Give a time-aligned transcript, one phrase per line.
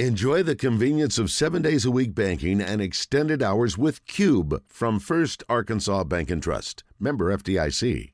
[0.00, 4.98] Enjoy the convenience of seven days a week banking and extended hours with Cube from
[4.98, 6.82] First Arkansas Bank and Trust.
[6.98, 8.10] Member FDIC.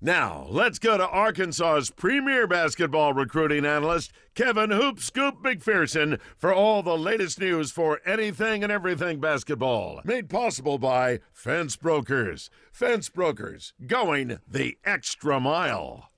[0.00, 6.82] Now, let's go to Arkansas's premier basketball recruiting analyst, Kevin Hoop Scoop McPherson, for all
[6.82, 10.00] the latest news for anything and everything basketball.
[10.04, 12.48] Made possible by Fence Brokers.
[12.72, 16.08] Fence Brokers, going the extra mile.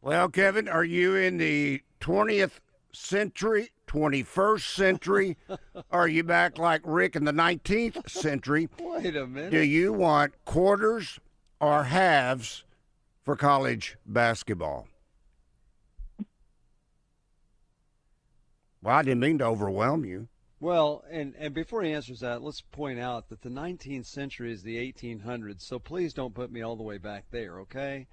[0.00, 2.60] Well, Kevin, are you in the 20th
[2.92, 5.36] century 21st century?
[5.90, 8.68] Are you back like Rick in the 19th century?
[8.80, 9.50] Wait a minute.
[9.50, 11.18] Do you want quarters
[11.60, 12.64] or halves
[13.24, 14.86] for college basketball?
[18.82, 20.28] Well, I didn't mean to overwhelm you.
[20.58, 24.62] Well, and, and before he answers that, let's point out that the 19th century is
[24.62, 28.06] the 1800s, so please don't put me all the way back there, okay?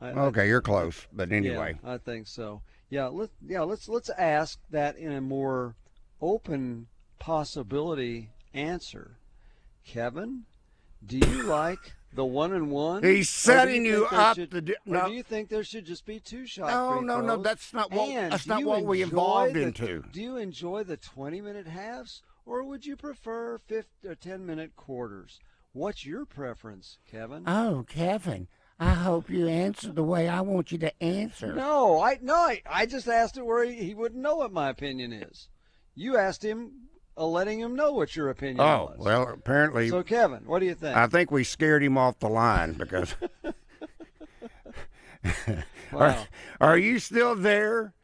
[0.00, 1.78] I, okay, I, you're close, but anyway.
[1.82, 2.62] Yeah, I think so.
[2.92, 5.76] Yeah, let yeah let's let's ask that in a more
[6.20, 9.12] open possibility answer.
[9.86, 10.42] Kevin,
[11.02, 13.02] do you like the one and one?
[13.02, 14.36] He's setting you, you up.
[14.36, 15.06] Should, the, no.
[15.06, 16.68] do you think there should just be two shot?
[16.68, 17.26] No, no, throws?
[17.28, 17.36] no.
[17.42, 18.10] That's not what.
[18.10, 20.04] And that's not what we evolved the, into.
[20.12, 24.76] Do you enjoy the twenty minute halves, or would you prefer fifth or ten minute
[24.76, 25.40] quarters?
[25.72, 27.44] What's your preference, Kevin?
[27.46, 28.48] Oh, Kevin.
[28.82, 31.54] I hope you answer the way I want you to answer.
[31.54, 34.70] No, I no, I, I just asked it where he, he wouldn't know what my
[34.70, 35.48] opinion is.
[35.94, 36.72] You asked him,
[37.16, 38.98] uh, letting him know what your opinion oh, was.
[38.98, 39.88] well, apparently.
[39.88, 40.96] So, Kevin, what do you think?
[40.96, 43.14] I think we scared him off the line because.
[45.92, 45.92] wow.
[45.92, 46.26] are,
[46.60, 47.94] are you still there,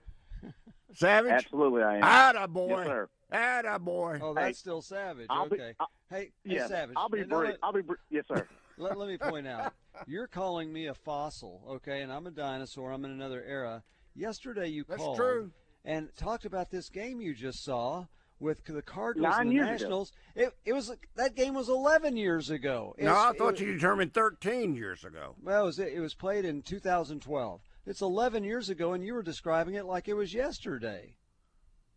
[0.95, 1.33] Savage?
[1.33, 2.05] Absolutely, I am.
[2.05, 2.69] Atta boy.
[2.69, 3.09] Yes, sir.
[3.33, 4.21] Atta boy.
[4.23, 5.27] Oh, that's Hey, still Savage.
[5.29, 5.57] I'll okay.
[5.57, 6.95] Be, I'll, hey, yeah, hey, Savage.
[6.97, 7.57] I'll be now brief.
[7.65, 7.99] I'll be brief.
[8.11, 8.47] Yes, sir.
[8.79, 9.73] Let, let me point out.
[10.07, 12.93] You're calling me a fossil, okay, and I'm a dinosaur.
[12.93, 13.83] I'm in another era.
[14.15, 15.51] Yesterday you That's called true.
[15.85, 18.07] and talked about this game you just saw
[18.41, 20.13] with the Cardinals Nine and the years Nationals.
[20.35, 22.95] It it was that game was 11 years ago.
[22.99, 25.35] No, I thought it, you determined 13 years ago.
[25.43, 27.61] Well, it was, it was played in 2012.
[27.87, 31.17] It's 11 years ago, and you were describing it like it was yesterday,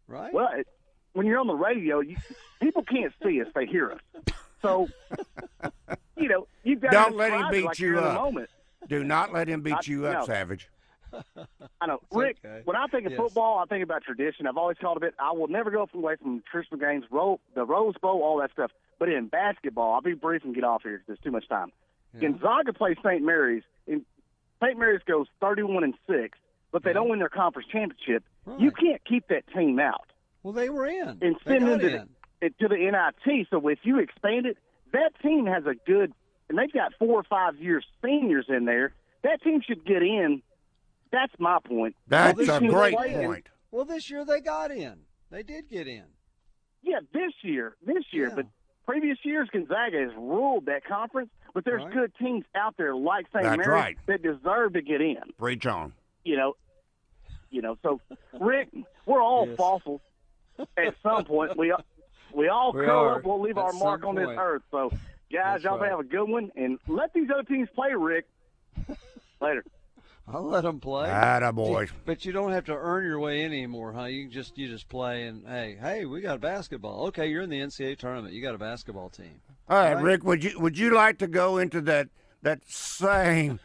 [0.08, 0.34] right?
[0.34, 0.68] Well, it,
[1.14, 2.16] when you're on the radio, you,
[2.62, 4.34] people can't see us; they hear us.
[4.62, 4.88] So,
[6.22, 8.16] you know, you've got Don't to let him beat like you up.
[8.16, 8.50] moment.
[8.88, 10.26] Do not let him beat I- you up, no.
[10.26, 10.70] Savage.
[11.82, 12.38] I know, It's Rick.
[12.46, 12.62] okay.
[12.64, 13.20] When I think of Yes.
[13.20, 14.48] football, I think about tradition.
[14.48, 15.14] I've always called it.
[15.20, 18.72] I will never go away from traditional games, ro- the Rose Bowl, all that stuff.
[18.98, 21.72] But in basketball, I'll be brief and get off here because there's too much time.
[22.14, 22.30] Yeah.
[22.30, 23.22] Gonzaga plays St.
[23.24, 24.06] Mary's, and
[24.64, 24.78] St.
[24.80, 26.38] Mary's goes 31 and six,
[26.72, 26.94] but they Yeah.
[26.96, 28.24] don't win their conference championship.
[28.46, 28.60] Right.
[28.60, 30.06] You can't keep that team out.
[30.44, 31.08] well, they were in.
[31.10, 32.10] and they send them to in.
[32.42, 33.48] the, to the NIT.
[33.50, 34.58] So if you expand it,
[34.94, 36.14] that team has a good,
[36.50, 38.94] and they've got four or five years seniors in there.
[39.24, 40.42] That team should get in.
[41.12, 41.96] That's my point.
[42.08, 43.26] That's this a great they won.
[43.26, 43.48] point.
[43.72, 45.00] Well, this year they got in.
[45.30, 46.04] They did get in.
[46.84, 48.36] Yeah, this year, this year, Yeah.
[48.36, 48.46] but
[48.86, 51.30] previous years Gonzaga has ruled that conference.
[51.54, 51.94] But there's Right.
[51.94, 53.44] good teams out there like St.
[53.44, 53.98] That's Mary's right.
[54.08, 55.18] that deserve to get in.
[55.38, 55.94] Preach on.
[56.24, 56.54] You know,
[57.50, 57.78] you know.
[57.84, 58.00] So
[58.40, 58.70] Rick,
[59.06, 59.58] we're all Yes.
[59.58, 60.02] fossils.
[60.78, 61.74] At some point, we
[62.36, 63.24] we all We curl are, up.
[63.26, 64.62] We'll leave at our mark some on this earth.
[64.72, 65.00] So, guys,
[65.32, 65.90] That's y'all right.
[65.90, 67.94] have a good one, and let these other teams play.
[67.94, 68.26] Rick,
[69.42, 69.64] later.
[70.28, 71.10] I'll let them play.
[71.10, 71.88] Atta boy.
[72.06, 74.06] But you don't have to earn your way in anymore, huh?
[74.06, 77.08] You just you just play and hey, hey, we got basketball.
[77.08, 78.34] Okay, you're in the NCAA tournament.
[78.34, 79.42] You got a basketball team.
[79.68, 80.04] All right, Right.
[80.04, 82.10] Rick, would you would you like to go into that
[82.44, 83.60] that same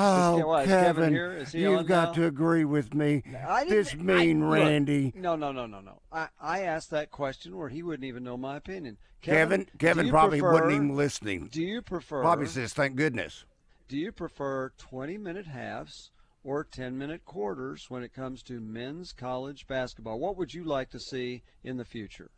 [0.00, 1.32] Oh, what, is Kevin Kevin, here?
[1.32, 2.12] Is he you've on got now?
[2.14, 3.22] to agree with me.
[3.46, 5.12] I didn't- This mean I- look, Randy.
[5.16, 6.00] No, no, no, no, no.
[6.12, 8.98] I, I asked that question where he wouldn't even know my opinion.
[9.20, 11.48] Kevin, do Kevin probably prefer- wasn't even listening.
[11.50, 12.22] Do you prefer?
[12.22, 13.44] Probably says, "Thank goodness."
[13.88, 16.10] Do you prefer 20-minute halves
[16.44, 20.18] or 10-minute quarters when it comes to men's college basketball?
[20.20, 22.30] What would you like to see in the future?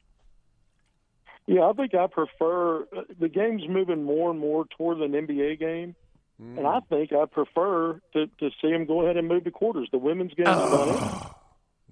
[1.47, 5.59] Yeah, I think I prefer uh, the game's moving more and more toward an NBA
[5.59, 5.97] game,
[6.41, 6.59] Mm.
[6.59, 9.89] and I think I prefer to, to see them go ahead and move to quarters.
[9.93, 11.03] The women's game has done it.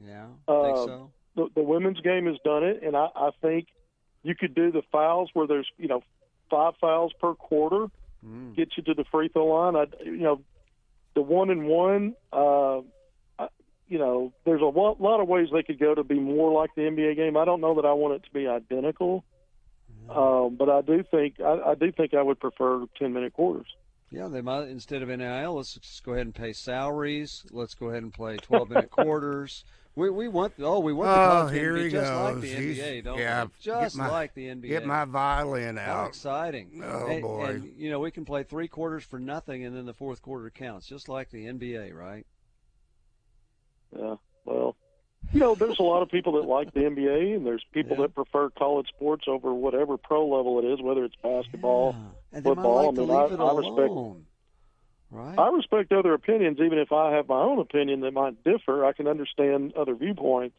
[0.07, 1.11] Yeah, Uh, think so.
[1.37, 3.67] The, the women's game has done it, and I, I think
[4.23, 6.03] you could do the fouls where there's you know
[6.51, 7.89] five fouls per quarter,
[8.27, 8.57] Mm.
[8.57, 9.77] get you to the free throw line.
[9.77, 10.41] I you know
[11.15, 12.15] the one and one.
[12.33, 12.79] Uh,
[13.39, 13.49] I-
[13.87, 16.75] you know, there's a lot, lot of ways they could go to be more like
[16.75, 17.37] the NBA game.
[17.37, 19.25] I don't know that I want it to be identical,
[20.11, 23.67] um, but I do think I, I do think I would prefer ten minute quarters.
[24.11, 27.45] Yeah, they might instead of NIL, let's just go ahead and pay salaries.
[27.51, 29.65] Let's go ahead and play 12-minute quarters.
[29.97, 32.13] We we want oh we want the Oh, college game here to be he just
[32.13, 33.51] like the He's- NBA, don't yeah, we?
[33.61, 34.69] Just my- like the NBA.
[34.69, 35.85] Get my violin out.
[35.87, 36.09] How out.
[36.09, 36.81] exciting!
[36.85, 37.45] Oh, and, boy.
[37.47, 40.51] And you know we can play three quarters for nothing, and then the fourth quarter
[40.51, 42.25] counts, just like the NBA, right?
[43.97, 44.77] Yeah, well,
[45.33, 48.03] you know, there's a lot of people that like the NBA, and there's people Yeah.
[48.03, 51.95] that prefer college sports over whatever pro level it is, whether it's basketball.
[51.99, 52.05] Yeah.
[52.33, 54.25] And they might football, like I mean, leave I- it I respect- alone.
[55.11, 55.39] Right?
[55.39, 58.85] I respect other opinions, even if I have my own opinion that might differ.
[58.85, 60.57] I can understand other viewpoints.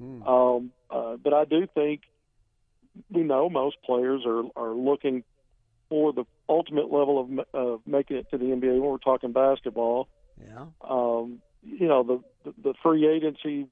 [0.00, 0.24] Mm.
[0.24, 2.02] Um, uh, but I do think
[3.10, 5.24] we know most players are are looking
[5.88, 10.06] for the ultimate level of of making it to the NBA when we're talking basketball.
[10.40, 10.66] yeah.
[10.80, 13.66] Um, you know, the the, the free agency.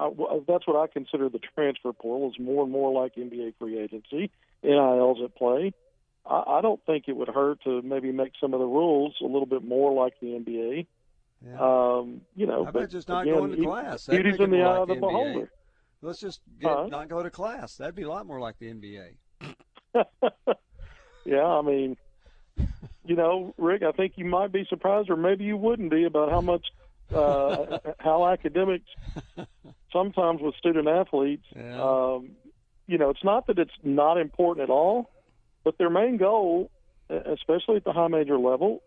[0.00, 0.10] I,
[0.46, 4.30] that's what I consider the transfer portal is more and more like NBA free agency.
[4.62, 5.74] NILs at play.
[6.28, 9.24] I, I don't think it would hurt to maybe make some of the rules a
[9.26, 10.86] little bit more like the NBA.
[11.46, 11.58] yeah.
[11.58, 14.06] Um, you know, but about just not again, going to class?
[14.06, 15.00] That'd Beauty's in the eye like of the NBA.
[15.00, 15.50] beholder.
[16.02, 16.86] Let's just get, Huh?
[16.88, 17.76] not go to class.
[17.76, 19.14] That'd be a lot more like the NBA.
[21.24, 21.96] yeah, I mean,
[23.04, 26.30] you know, Rick, I think you might be surprised, or maybe you wouldn't be, about
[26.30, 26.66] how much
[27.14, 28.84] uh, how academics
[29.92, 31.46] sometimes with student athletes.
[31.56, 31.82] Yeah.
[31.82, 32.30] Um,
[32.86, 35.10] you know, it's not that it's not important at all,
[35.64, 36.70] but their main goal,
[37.08, 38.82] especially at the high major level,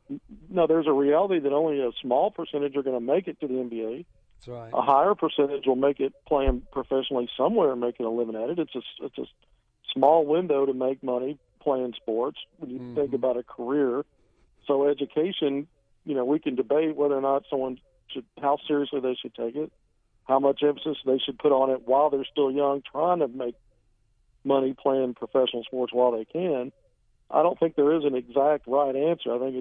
[0.50, 3.48] no, there's a reality that only a small percentage are going to make it to
[3.48, 4.06] the NBA.
[4.46, 4.72] That's right.
[4.74, 8.60] A higher percentage will make it playing professionally somewhere and making a living at it.
[8.60, 9.26] It's a it's a
[9.94, 13.16] small window to make money playing sports when you think Mhm.
[13.16, 14.04] about a career.
[14.66, 15.68] So education,
[16.06, 19.56] you know, we can debate whether or not someone should how seriously they should take
[19.56, 19.72] it,
[20.26, 23.56] how much emphasis they should put on it while they're still young, trying to make
[24.44, 26.72] money playing professional sports while they can.
[27.30, 29.34] I don't think there is an exact right answer.
[29.34, 29.56] I think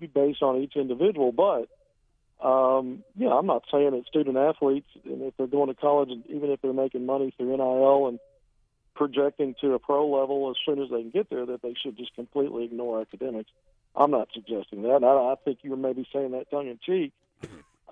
[0.00, 1.68] it's based on each individual, but
[2.46, 6.24] um, yeah, I'm not saying that student athletes, and if they're going to college, and
[6.28, 8.18] even if they're making money through NIL and
[8.94, 11.96] projecting to a pro level as soon as they can get there, that they should
[11.96, 13.50] just completely ignore academics.
[13.94, 15.02] I'm not suggesting that.
[15.02, 17.12] I, I think you were maybe saying that tongue in cheek.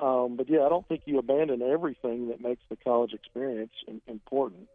[0.01, 3.73] Um, but yeah, I don't think you abandon everything that makes the college experience
[4.09, 4.69] important.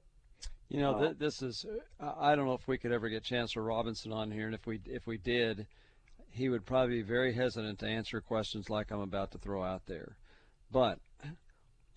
[0.69, 1.65] You know, Uh, th- this is.
[1.99, 4.79] I don't know if we could ever get Chancellor Robinson on here, and if we
[4.85, 5.67] if we did,
[6.29, 9.87] he would probably be very hesitant to answer questions like I'm about to throw out
[9.87, 10.17] there.
[10.71, 10.99] But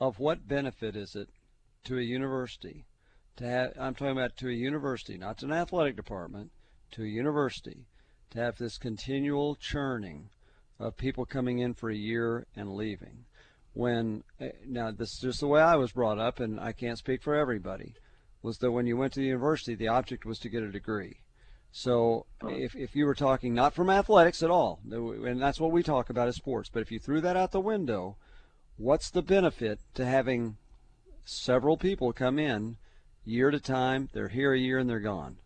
[0.01, 1.29] of what benefit is it
[1.85, 2.87] to a university
[3.37, 3.75] to have?
[3.79, 6.51] I'm talking about to a university, not to an athletic department,
[6.93, 7.87] to a university
[8.31, 10.31] to have this continual churning
[10.79, 13.27] of people coming in for a year and leaving.
[13.75, 16.97] When eh, now this is just the way I was brought up, and I can't
[16.97, 17.95] speak for everybody
[18.43, 21.19] was that when you went to the university, the object was to get a degree.
[21.71, 25.83] So if, if you were talking not from athletics at all, and that's what we
[25.83, 28.17] talk about as sports, but if you threw that out the window,
[28.77, 30.57] what's the benefit to having
[31.25, 32.77] several people come in
[33.25, 34.11] year at a time?
[34.13, 35.39] They're here a year and they're gone.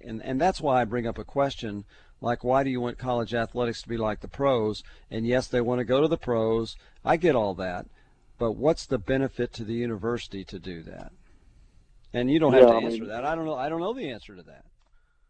[0.00, 1.84] And, and that's why I bring up a question
[2.20, 4.82] like, why do you want college athletics to be like the pros?
[5.10, 6.74] And yes, they want to go to the pros.
[7.04, 7.86] I get all that.
[8.38, 11.12] But what's the benefit to the university to do that?
[12.14, 13.24] And you don't have Yeah, to I answer mean- that.
[13.24, 13.56] I don't know.
[13.56, 14.64] I don't know the answer to that.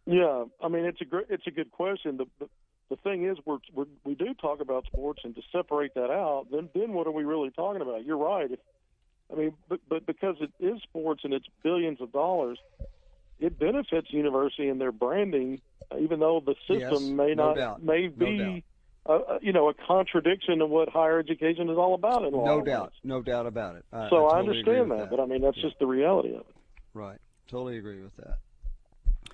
[0.07, 2.19] Yeah, I mean it's a great, it's a good question.
[2.19, 2.49] The, the
[2.91, 6.47] the thing is, we're, we're we do talk about sports, and to separate that out,
[6.53, 8.05] then then what are we really talking about?
[8.05, 8.51] You're right.
[8.51, 8.59] If,
[9.33, 12.59] I mean, but but because it is sports and it's billions of dollars,
[13.41, 15.63] it benefits university and their branding,
[15.99, 17.83] even though the system Yes, may no not doubt.
[17.83, 18.65] may No be.
[19.07, 22.61] uh, uh, you know, a contradiction of what higher education is all about in No
[22.63, 22.93] doubt.
[23.03, 23.87] No doubt about it.
[23.91, 25.63] I, So I, totally agree understand with that, but I mean that's Yeah.
[25.63, 26.54] just the reality of it.
[26.95, 27.19] Right.
[27.49, 28.39] Totally agree with that.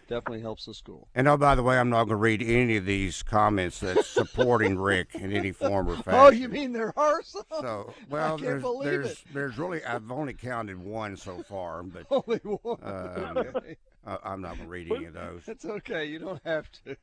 [0.09, 1.07] Definitely helps the school.
[1.15, 4.07] And oh, by the way, I'm not going to read any of these comments that's
[4.09, 6.11] supporting Rick in any form or fashion.
[6.15, 7.45] Oh, you mean there are some?
[7.61, 9.19] So, well, can't there's, believe there's, it.
[9.33, 12.79] there's really, I've only counted one so far, but Only one.
[12.83, 13.77] Um, Okay.
[14.07, 15.43] I, I'm not going to read any of those.
[15.47, 16.07] That's okay.
[16.07, 16.97] You don't have to.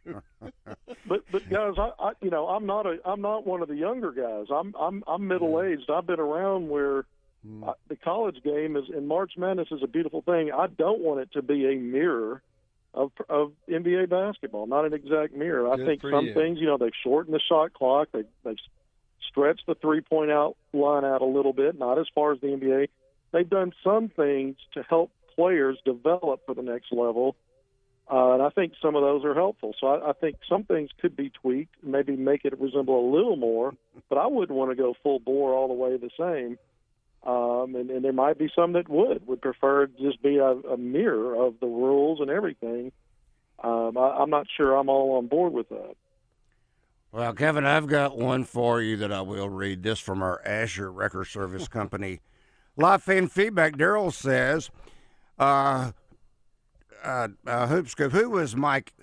[1.06, 3.76] But but guys, I, I you know I'm not a I'm not one of the
[3.76, 4.48] younger guys.
[4.50, 5.92] I'm I'm I'm middle aged.
[5.92, 7.06] I've been around where
[7.48, 7.70] Mm.
[7.70, 10.52] uh, the college game is in March Madness is a beautiful thing.
[10.52, 12.42] I don't want it to be a mirror
[12.94, 15.72] of of NBA basketball, not an exact mirror.
[15.72, 16.34] I think some you.
[16.34, 18.10] things, you know, they've shortened the shot clock.
[18.12, 18.58] They they've
[19.30, 22.48] stretched the three point out line out a little bit, not as far as the
[22.48, 22.88] NBA.
[23.32, 27.36] They've done some things to help players develop for the next level.
[28.10, 29.76] Uh, and I think some of those are helpful.
[29.80, 33.36] So I, I think some things could be tweaked, maybe make it resemble a little
[33.36, 33.74] more,
[34.10, 36.58] but I wouldn't want to go full bore all the way the same.
[37.24, 40.78] Um, and, and there might be some that would would prefer just be a, a
[40.78, 42.92] mirror of the rules and everything.
[43.64, 45.96] Um, I, I'm not sure I'm all on board with that.
[47.12, 49.82] Well, Kevin, I've got one for you that I will read.
[49.82, 52.20] This from our Azure Record Service Company.
[52.76, 53.76] Live fan feedback.
[53.76, 54.70] Daryl says,
[55.40, 55.92] uh,
[57.04, 58.94] uh, uh, Hoop Scoop, who was Mike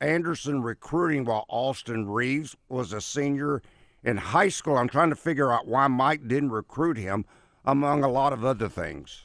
[0.00, 3.62] Anderson recruiting while Austin Reaves was a senior
[4.06, 4.76] in high school?
[4.76, 7.26] I'm trying to figure out why Mike didn't recruit him
[7.64, 9.24] among a lot of other things.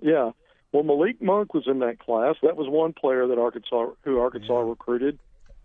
[0.00, 0.30] Yeah.
[0.72, 2.36] Well, Malik Monk was in that class.
[2.42, 5.18] That was one player that Arkansas, who Arkansas recruited.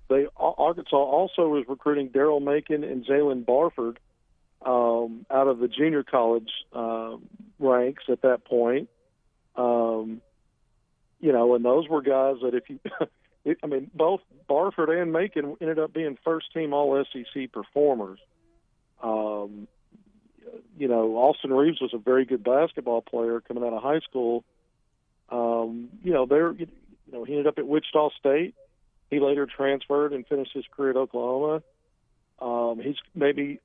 [0.09, 3.97] They Arkansas also was recruiting Daryl Macon and Jaylen Barford
[4.65, 7.15] um, out of the junior college uh,
[7.59, 8.89] ranks at that point.
[9.55, 10.21] Um,
[11.19, 12.79] you know, and those were guys that if you,
[13.43, 18.19] it, I mean, both Barford and Macon ended up being first team All SEC performers.
[19.01, 19.67] Um,
[20.77, 24.43] you know, Austin Reaves was a very good basketball player coming out of high school.
[25.29, 26.67] Um, you know, there, you
[27.11, 28.53] know, he ended up at Wichita State.
[29.09, 31.63] He later transferred and finished his career at Oklahoma.
[32.39, 33.59] Um, he's maybe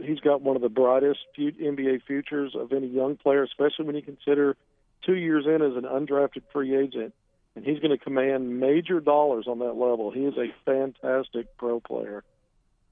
[0.00, 4.02] he's got one of the brightest NBA futures of any young player, especially when you
[4.02, 4.56] consider
[5.04, 7.14] two years in as an undrafted free agent,
[7.54, 10.10] and he's going to command major dollars on that level.
[10.10, 12.24] He is a fantastic pro player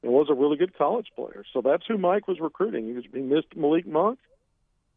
[0.03, 1.45] and was a really good college player.
[1.53, 2.87] So that's who Mike was recruiting.
[2.87, 4.19] He, was, he missed Malik Monk.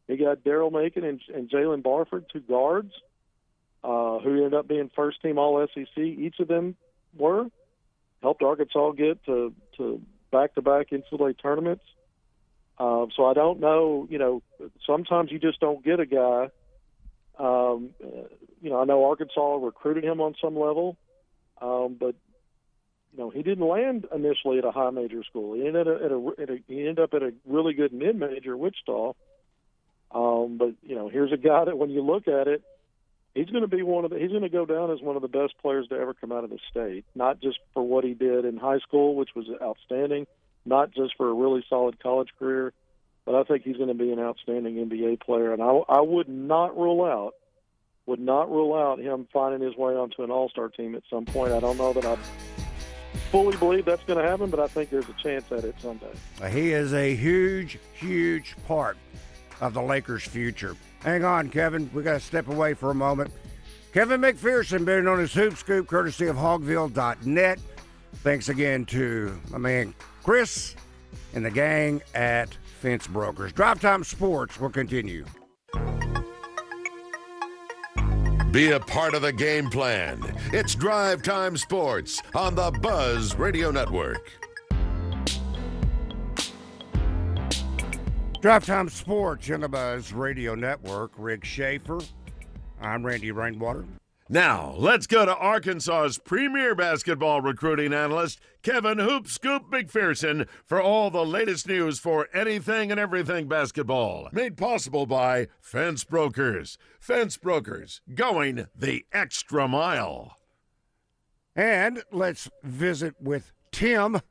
[0.08, 2.91] He got Daryl Macon and, and Jaylen Barford, two guards,
[3.84, 5.98] uh, who ended up being first team All SEC.
[5.98, 6.75] Each of them
[7.17, 7.48] were
[8.22, 10.01] helped Arkansas get to to
[10.32, 11.84] back to back NCAA tournaments.
[12.79, 14.08] Um, so I don't know.
[14.10, 14.41] You know,
[14.86, 16.50] sometimes you just don't get a guy.
[17.40, 17.90] Um,
[18.62, 20.98] you know, I know Arkansas recruited him on some level,
[21.62, 22.16] um, but
[23.12, 25.54] you know, he didn't land initially at a high major school.
[25.54, 28.16] He ended up at a, at a he ended up at a really good mid
[28.16, 29.13] major, Wichita.
[30.12, 32.63] Um, but you know, here's a guy that when you look at it,
[33.34, 35.22] he's going to be one of the he's going to go down as one of
[35.22, 37.06] the best players to ever come out of the state.
[37.16, 40.28] Not just for what he did in high school, which was outstanding,
[40.66, 42.74] not just for a really solid college career,
[43.25, 45.53] but I think he's going to be an outstanding NBA player.
[45.53, 47.34] And I, I would not rule out
[48.06, 51.25] would not rule out him finding his way onto an All Star team at some
[51.25, 51.53] point.
[51.53, 52.18] I don't know that I
[53.32, 56.12] fully believe that's going to happen, but I think there's a chance at it someday.
[56.51, 58.98] He is a huge, huge part
[59.62, 60.75] of the Lakers' future.
[61.01, 61.89] Hang on, Kevin.
[61.94, 63.32] We got to step away for a moment.
[63.94, 67.60] Kevin McPherson, better known as Hoop Scoop, courtesy of Hogville.net.
[68.15, 70.75] Thanks again to my man Chris
[71.34, 73.54] and the gang at Fence Brokers.
[73.54, 75.24] Drive Time Sports will continue.
[78.52, 80.22] Be a part of the game plan.
[80.52, 84.30] It's Drive Time Sports on the Buzz Radio Network.
[88.42, 91.13] Drive Time Sports on the Buzz Radio Network.
[91.18, 92.00] Rick Schaeffer.
[92.82, 93.86] I'm Randy Rainwater.
[94.30, 101.12] Now, let's go to Arkansas's premier basketball recruiting analyst, Kevin Hoop Scoop McPherson, for all
[101.12, 104.30] the latest news for anything and everything basketball.
[104.32, 106.77] Made possible by Fence Brokers.
[107.01, 110.38] Fence Brokers, going the extra mile.
[111.53, 114.22] And let's visit with Tim.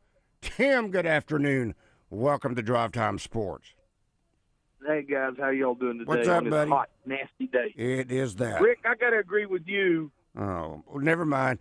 [0.40, 1.74] Tim, good afternoon.
[2.08, 3.74] Welcome to Drive Time Sports.
[4.86, 6.08] Hey guys, how y'all doing today?
[6.08, 6.70] What's up, on this buddy?
[6.70, 7.72] Hot, nasty day.
[7.76, 8.60] It is that.
[8.60, 10.10] Rick, I gotta agree with you.
[10.36, 11.60] Oh, well, never mind.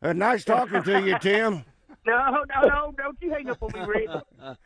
[0.00, 1.64] Uh, nice talking to you, Tim.
[2.04, 4.08] No, no, no, don't you hang up on me, Rick.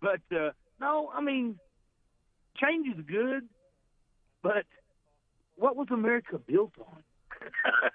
[0.00, 1.58] but uh, no, I mean,
[2.56, 3.46] change is good,
[4.42, 4.64] but
[5.56, 7.02] what was America built on?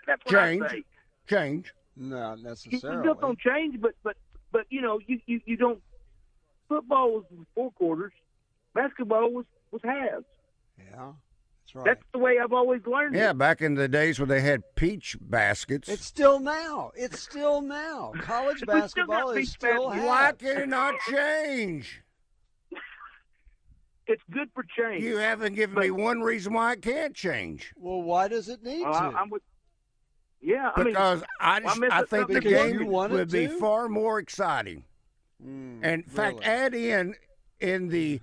[0.05, 0.63] That's what Change.
[0.65, 0.83] I say.
[1.27, 1.73] Change.
[1.97, 3.01] Not It was necessarily.
[3.01, 4.17] built on change, but but
[4.51, 5.81] but you know, you you, you don't.
[6.67, 7.23] Football was
[7.55, 8.13] four quarters.
[8.73, 10.25] Basketball was was halves.
[10.77, 11.11] Yeah,
[11.61, 11.85] that's right.
[11.85, 13.37] That's the way I've always learned Yeah, it.
[13.37, 15.89] back in the days when they had peach baskets.
[15.89, 16.91] It's still now.
[16.95, 18.13] It's still now.
[18.21, 20.07] College We still basketball is still basketball.
[20.07, 22.01] Why can it not change?
[24.07, 25.03] It's good for change.
[25.03, 27.71] You haven't given me one reason why it can't change.
[27.77, 28.97] Well, why does it need Well, to?
[29.15, 29.43] I, I'm with.
[30.41, 33.29] Yeah, I mean, Because I, I just, missed I think the game want it would
[33.29, 34.83] be far more exciting.
[35.45, 36.45] Mm, And in fact, really?
[36.51, 37.13] add in
[37.59, 38.19] in the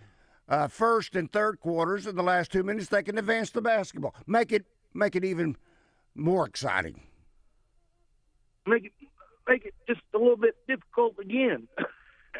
[0.48, 4.14] uh, first and third quarters in the last two minutes, they can advance the basketball.
[4.26, 5.56] Make it make it even
[6.14, 7.00] more exciting.
[8.66, 8.92] make it
[9.48, 11.68] make it just a little bit difficult again.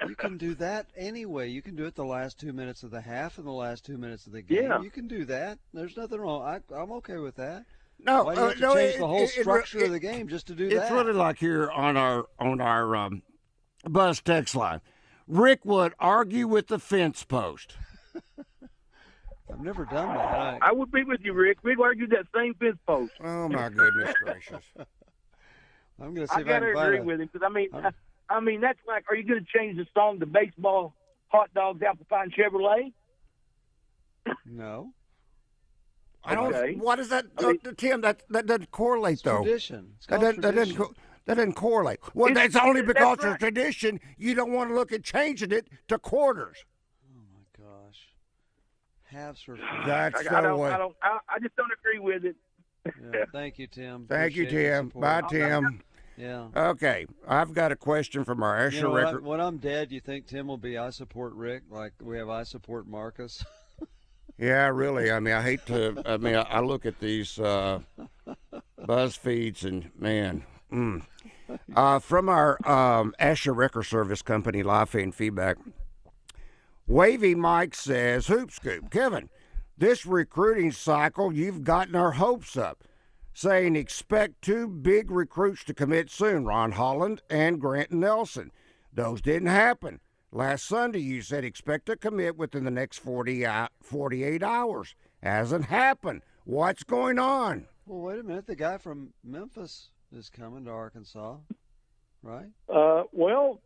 [0.09, 1.49] you can do that anyway.
[1.49, 3.97] You can do it the last two minutes of the half and the last two
[3.99, 4.65] minutes of the game.
[4.65, 4.83] Yeah.
[4.83, 5.59] You can do that.
[5.73, 6.43] There's nothing wrong.
[6.43, 7.65] I, I'm okay with that.
[7.99, 9.79] No, Why do you uh, have to no, change it- the whole it- it- structure
[9.79, 10.93] it- of the game just to do It's that?
[10.93, 13.23] really like here on our on our um,
[13.85, 14.81] bus text line.
[15.27, 17.77] Rick would argue with the fence post.
[19.57, 20.19] I've never done that.
[20.35, 21.59] I, I would be with you, Rick.
[21.63, 23.13] We'd argue that same fence post.
[23.25, 24.65] Oh my goodness gracious!
[26.01, 27.53] I'm going to see I if I gotta can agree a, with him because I
[27.53, 27.91] mean, I'm- I,
[28.37, 30.95] I mean that's like, are you going to change the song to baseball,
[31.29, 32.93] hot dogs, apple pie, and Chevrolet?
[34.45, 34.93] No.
[36.25, 36.53] I don't.
[36.55, 36.75] Okay.
[36.75, 38.01] What is that, I mean- uh, Tim?
[38.03, 39.43] That that doesn't correlate It's though.
[39.43, 39.93] tradition.
[39.97, 40.95] It's That called doesn't, that doesn't co-
[41.27, 42.01] that doesn't correlate.
[42.15, 43.41] Well, It's- that's only that's because of right.
[43.41, 44.01] tradition.
[44.19, 46.65] You don't want to look at changing it to quarters.
[49.17, 49.27] My gosh.
[49.27, 49.65] halves for free.
[49.87, 50.71] That's I, the I don't, way.
[50.71, 52.37] I don't, I, I just don't agree with it.
[52.87, 54.07] Yeah, thank you, Tim.
[54.09, 54.89] Thank you, Appreciate your Tim.
[55.01, 55.83] Bye, Tim.
[56.17, 56.47] Yeah.
[56.57, 59.25] Okay, I've got a question from our Asher You know, when, record.
[59.25, 62.45] when I'm dead, you think Tim will be I support Rick like we have I
[62.45, 63.45] support Marcus?
[64.39, 65.11] Yeah, really.
[65.11, 66.03] I mean, I hate to.
[66.05, 67.81] I mean, I, I look at these uh,
[68.85, 70.45] buzz feeds and man.
[70.71, 71.07] Mm.
[71.75, 75.57] Uh, from our um, Asher Record Service Company live fan feedback,
[76.87, 79.29] Wavy Mike says, "Hoop scoop, Kevin,
[79.77, 82.85] this recruiting cycle, you've gotten our hopes up."
[83.35, 88.51] Saying expect two big recruits to commit soon, Ron Holland and Grant Nelson.
[88.93, 90.01] Those didn't happen.
[90.33, 94.95] Last Sunday, you said expect to commit within the next 40, hou- 48 hours.
[95.23, 96.23] Hasn't happened.
[96.45, 97.67] What's going on?
[97.85, 98.47] well, wait a minute.
[98.47, 101.37] The guy from Memphis is coming to Arkansas,
[102.23, 102.49] right?
[102.73, 103.61] Uh, well,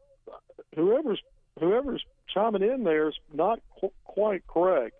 [0.74, 1.22] whoever's
[1.60, 4.96] whoever's chiming in there is not qu- quite correct.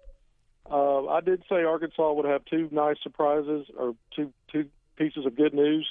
[0.71, 5.37] Uh, I did say Arkansas would have two nice surprises or two two pieces of
[5.37, 5.89] good news.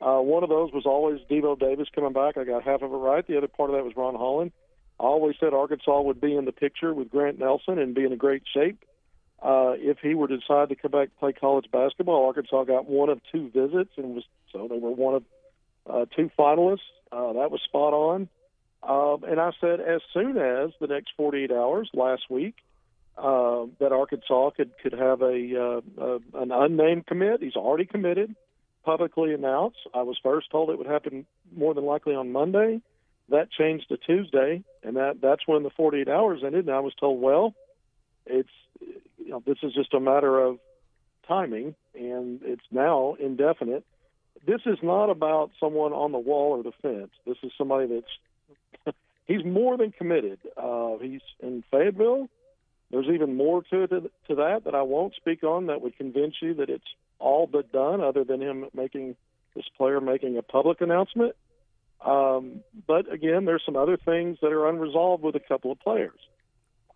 [0.00, 2.36] Uh, one of those was always Devo Davis coming back.
[2.36, 3.26] I got half of it right.
[3.26, 4.52] The other part of that was Ron Holland.
[5.00, 8.12] I always said Arkansas would be in the picture with Grant Nelson and be in
[8.12, 8.84] a great shape.
[9.42, 12.86] Uh, if he were to decide to come back and play college basketball, Arkansas got
[12.86, 15.24] one of two visits and was so they were one of
[15.88, 16.78] uh, two finalists.
[17.10, 18.28] Uh, that was spot on.
[18.86, 22.56] Um, and I said as soon as the next 48 hours last week
[23.16, 27.42] uh, that Arkansas could could have a uh, an unnamed commit.
[27.42, 28.34] He's already committed,
[28.84, 29.78] publicly announced.
[29.94, 31.24] I was first told it would happen
[31.54, 32.80] more than likely on Monday.
[33.30, 36.66] That changed to Tuesday, and that that's when the 48 hours ended.
[36.66, 37.54] And I was told, well,
[38.26, 38.50] it's
[38.80, 40.58] you know this is just a matter of
[41.26, 43.84] timing, and it's now indefinite.
[44.46, 47.12] This is not about someone on the wall or the fence.
[47.24, 48.10] This is somebody that's
[49.26, 50.38] he's more than committed.
[50.56, 52.28] Uh, he's in Fayetteville.
[52.90, 56.34] There's even more to, to to that that I won't speak on that would convince
[56.40, 56.84] you that it's
[57.18, 59.16] all but done, other than him making
[59.54, 61.34] this player making a public announcement.
[62.04, 66.18] Um, but again, there's some other things that are unresolved with a couple of players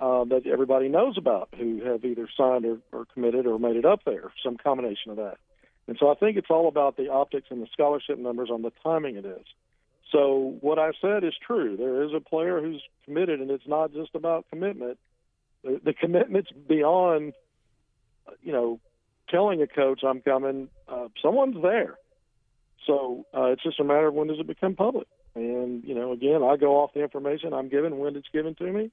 [0.01, 3.85] uh, that everybody knows about who have either signed or, or committed or made it
[3.85, 5.39] up there, some combination of that.
[5.87, 8.73] And so I think it's all about the optics and the scholarship numbers on the
[8.83, 9.47] timing it is.
[10.11, 11.77] So what I said is true.
[11.77, 14.99] There is a player who's committed, and it's not just about commitment.
[15.63, 17.35] The, the commitment's beyond,
[18.43, 18.81] you know,
[19.29, 20.69] telling a coach I'm coming.
[20.89, 21.99] Uh, someone's there.
[22.87, 25.07] So uh, it's just a matter of when does it become public.
[25.35, 28.65] And you know, again, I go off the information I'm given when it's given to
[28.65, 28.91] me,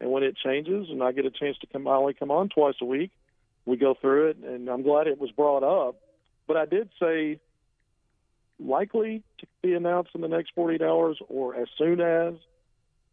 [0.00, 1.88] and when it changes, and I get a chance to come.
[1.88, 3.10] I only come on twice a week.
[3.66, 5.96] We go through it, and I'm glad it was brought up.
[6.46, 7.40] But I did say
[8.64, 12.34] likely to be announced in the next 48 hours or as soon as.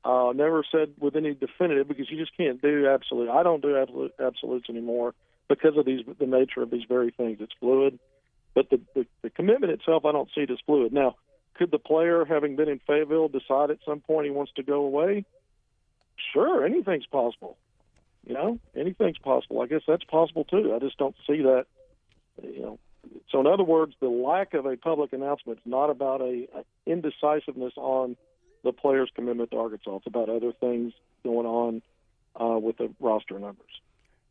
[0.01, 3.29] Uh, never said with any definitive because you just can't do absolute.
[3.29, 5.13] I don't do absolute, absolutes anymore
[5.49, 7.39] because of these the nature of these very things.
[7.41, 7.99] It's fluid,
[8.53, 10.93] but the, the the commitment itself I don't see it as fluid.
[10.93, 11.15] Now,
[11.55, 14.85] could the player, having been in Fayetteville, decide at some point he wants to go
[14.85, 15.25] away?
[16.33, 17.57] Sure, anything's possible.
[18.25, 19.61] You know, anything's possible.
[19.61, 20.73] I guess that's possible too.
[20.73, 21.65] I just don't see that.
[22.41, 22.79] You know,
[23.31, 26.63] so in other words, the lack of a public announcement is not about a, a
[26.85, 28.15] indecisiveness on
[28.63, 29.97] the player's commitment to Arkansas.
[29.97, 31.81] It's about other things going on
[32.39, 33.67] uh, with the roster numbers.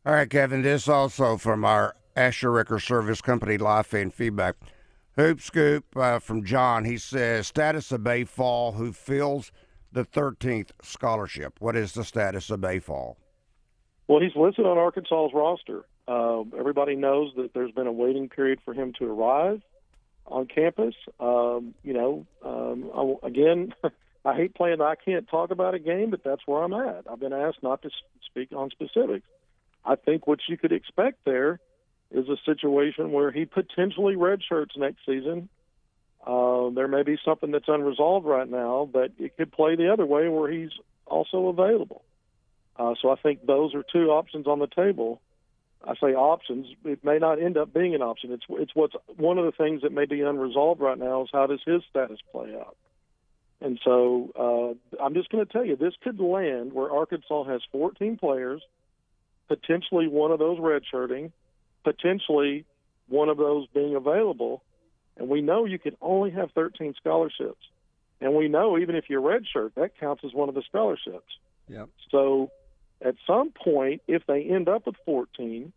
[0.05, 0.63] All right, Kevin.
[0.63, 4.57] This also from our Asher Ricker Service Company live fan feedback.
[5.17, 6.85] Hoop scoop uh, from John.
[6.85, 9.51] He says status of Baye Fall who fills
[9.93, 11.55] the 13th scholarship.
[11.61, 13.17] What is the status of Baye Fall?
[14.07, 15.85] Well, he's listed on Arkansas's roster.
[16.09, 19.61] Uh, everybody knows that there's been a waiting period for him to arrive
[20.27, 20.95] on campus.
[21.21, 23.75] Um, you know, um, I, again,
[24.25, 24.81] I hate playing.
[24.81, 27.05] I can't talk about a game, but that's where I'm at.
[27.11, 27.91] I've been asked not to
[28.25, 29.27] speak on specifics.
[29.85, 31.61] I think what you could expect there
[32.11, 35.49] is a situation where he potentially redshirts next season.
[36.27, 40.07] Uh, there may be something that's unresolved right now, but it could play the other
[40.07, 40.71] way where he's
[41.07, 42.03] also available.
[42.77, 45.21] Uh, so I think those are two options on the table.
[45.85, 46.67] I say options.
[46.85, 48.33] It may not end up being an option.
[48.33, 51.47] It's it's what's one of the things that may be unresolved right now is how
[51.47, 52.77] does his status play out.
[53.61, 57.61] And so uh, I'm just going to tell you, this could land where Arkansas has
[57.73, 58.63] 14 players,
[59.49, 61.33] potentially one of those redshirting,
[61.83, 62.65] potentially
[63.09, 64.63] one of those being available.
[65.17, 67.65] And we know you can only have 13 scholarships.
[68.21, 71.27] And we know even if you're redshirt, that counts as one of the scholarships.
[71.69, 71.89] Yep.
[72.11, 72.51] So
[73.03, 75.73] at some point, if they end up with 14,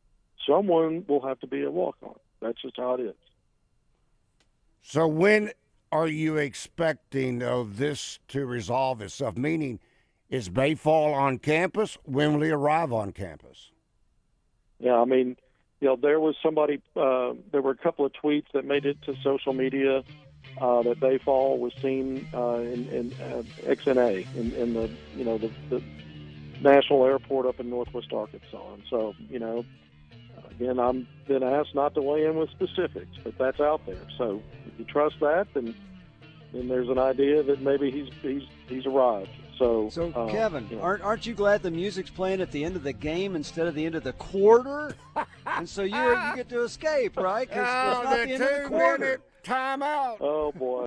[0.48, 2.16] someone will have to be a walk on.
[2.42, 3.16] That's just how it is.
[4.82, 5.52] So when
[5.92, 9.38] are you expecting though this to resolve itself?
[9.38, 9.80] Meaning,
[10.30, 11.98] is Baye Fall on campus?
[12.04, 13.72] When will he arrive on campus?
[14.80, 15.00] yeah.
[15.00, 15.38] I mean,
[15.80, 16.82] you know, there was somebody.
[16.96, 20.04] Uh, there were a couple of tweets that made it to social media
[20.60, 25.26] uh, that Baye Fall was seen uh, in, in uh, XNA in, in the you
[25.26, 25.82] know the, the
[26.62, 28.74] national airport up in Northwest Arkansas.
[28.74, 29.66] And so, you know,
[30.52, 34.06] again, I'm been asked not to weigh in with specifics, but that's out there.
[34.18, 35.76] So if you trust that, then
[36.54, 39.30] then there's an idea that maybe he's he's he's arrived.
[39.58, 42.64] So, So, um, Kevin, you know, aren't aren't you glad the music's playing at the
[42.66, 44.96] end of the game instead of the end of the quarter?
[45.46, 47.48] and so you you get to escape, right?
[47.48, 48.98] Because Oh, it's not the the end of the quarter.
[48.98, 50.18] minute timeout.
[50.20, 50.80] oh boy.